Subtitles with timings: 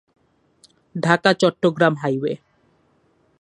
[0.95, 2.33] Dhaka Chittagong highway.